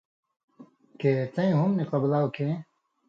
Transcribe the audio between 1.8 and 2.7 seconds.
قبلاؤ کھیں،